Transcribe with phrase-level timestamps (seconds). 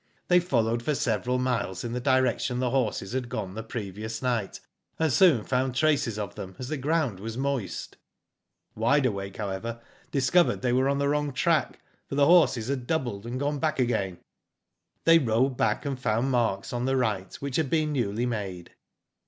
[0.29, 4.19] "They followed for several miles in the di rection the horses had gone the previous
[4.19, 5.21] night, Digitized byGodgk THE PHANTOM HORSE.
[5.21, 7.97] 95 and soon found traces of them, as the ground was moist.
[8.73, 13.27] Wide Awake however discovered they were on the wrong track, for the horses had doubled,
[13.27, 14.17] and gone back again.
[15.03, 18.71] "They rode back, and found marks on the right, which had been newly made.